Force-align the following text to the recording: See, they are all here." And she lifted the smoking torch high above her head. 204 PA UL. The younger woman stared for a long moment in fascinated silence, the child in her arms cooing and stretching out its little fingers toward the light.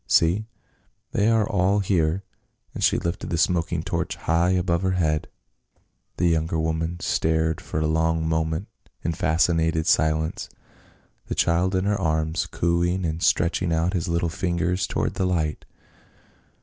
See, 0.07 0.47
they 1.11 1.27
are 1.29 1.47
all 1.47 1.77
here." 1.77 2.23
And 2.73 2.83
she 2.83 2.97
lifted 2.97 3.29
the 3.29 3.37
smoking 3.37 3.83
torch 3.83 4.15
high 4.15 4.49
above 4.49 4.81
her 4.81 4.93
head. 4.93 5.27
204 5.27 5.29
PA 5.29 5.29
UL. 5.29 6.13
The 6.17 6.27
younger 6.33 6.59
woman 6.59 6.99
stared 7.01 7.61
for 7.61 7.79
a 7.79 7.85
long 7.85 8.27
moment 8.27 8.67
in 9.03 9.11
fascinated 9.13 9.85
silence, 9.85 10.49
the 11.27 11.35
child 11.35 11.75
in 11.75 11.85
her 11.85 12.01
arms 12.01 12.47
cooing 12.47 13.05
and 13.05 13.21
stretching 13.21 13.71
out 13.71 13.93
its 13.93 14.07
little 14.07 14.29
fingers 14.29 14.87
toward 14.87 15.13
the 15.13 15.27
light. 15.27 15.65